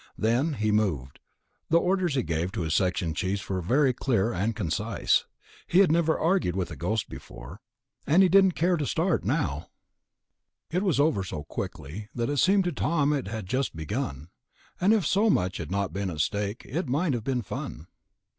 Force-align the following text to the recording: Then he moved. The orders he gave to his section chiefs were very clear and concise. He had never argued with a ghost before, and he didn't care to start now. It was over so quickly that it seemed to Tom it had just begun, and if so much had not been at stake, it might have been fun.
Then 0.17 0.53
he 0.53 0.71
moved. 0.71 1.19
The 1.69 1.77
orders 1.79 2.15
he 2.15 2.23
gave 2.23 2.51
to 2.53 2.61
his 2.63 2.73
section 2.73 3.13
chiefs 3.13 3.47
were 3.47 3.61
very 3.61 3.93
clear 3.93 4.33
and 4.33 4.55
concise. 4.55 5.25
He 5.67 5.77
had 5.77 5.91
never 5.91 6.17
argued 6.17 6.55
with 6.55 6.71
a 6.71 6.75
ghost 6.75 7.07
before, 7.07 7.61
and 8.07 8.23
he 8.23 8.27
didn't 8.27 8.53
care 8.53 8.77
to 8.77 8.87
start 8.87 9.23
now. 9.23 9.69
It 10.71 10.81
was 10.81 10.99
over 10.99 11.23
so 11.23 11.43
quickly 11.43 12.09
that 12.15 12.31
it 12.31 12.37
seemed 12.37 12.63
to 12.63 12.71
Tom 12.71 13.13
it 13.13 13.27
had 13.27 13.45
just 13.45 13.75
begun, 13.75 14.29
and 14.79 14.91
if 14.91 15.05
so 15.05 15.29
much 15.29 15.57
had 15.57 15.69
not 15.69 15.93
been 15.93 16.09
at 16.09 16.21
stake, 16.21 16.65
it 16.65 16.87
might 16.87 17.13
have 17.13 17.23
been 17.23 17.43
fun. 17.43 17.85